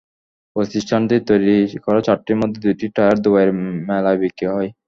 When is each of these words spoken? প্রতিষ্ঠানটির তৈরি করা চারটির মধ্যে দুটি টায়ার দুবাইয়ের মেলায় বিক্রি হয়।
প্রতিষ্ঠানটির 0.55 1.21
তৈরি 1.29 1.55
করা 1.85 1.99
চারটির 2.07 2.37
মধ্যে 2.41 2.59
দুটি 2.65 2.85
টায়ার 2.95 3.17
দুবাইয়ের 3.23 3.51
মেলায় 3.89 4.19
বিক্রি 4.21 4.45
হয়। 4.53 4.69